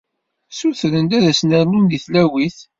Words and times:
Ssutren-d 0.51 1.11
ad 1.17 1.23
asen-rnun 1.31 1.85
deg 1.91 2.01
tlawit. 2.05 2.57